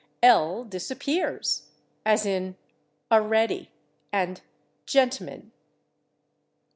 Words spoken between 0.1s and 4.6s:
/L/ disappears, as in /a'ready/ and